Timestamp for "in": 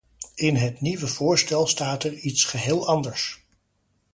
0.35-0.55